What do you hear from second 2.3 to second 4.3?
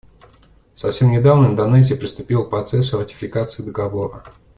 к процессу ратификации Договора.